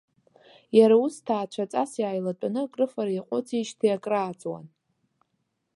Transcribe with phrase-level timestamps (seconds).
[0.77, 4.65] Иара ус, ҭаацәаҵас, иааилатәаны акрыфара иаҟәыҵижьҭеи акрааҵуан.